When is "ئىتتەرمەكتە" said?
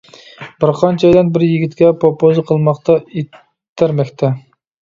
3.07-4.35